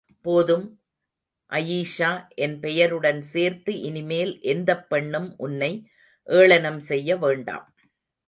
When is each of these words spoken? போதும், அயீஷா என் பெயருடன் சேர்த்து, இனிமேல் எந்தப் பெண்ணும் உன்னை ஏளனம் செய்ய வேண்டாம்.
போதும், 0.21 0.81
அயீஷா 1.49 2.27
என் 2.35 2.59
பெயருடன் 2.59 3.21
சேர்த்து, 3.21 3.79
இனிமேல் 3.79 4.41
எந்தப் 4.41 4.89
பெண்ணும் 4.89 5.33
உன்னை 5.37 5.89
ஏளனம் 6.23 6.79
செய்ய 6.79 7.17
வேண்டாம். 7.17 7.75